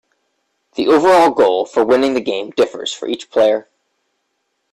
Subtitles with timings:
[0.73, 3.69] The overall goal for winning the game differs for each player.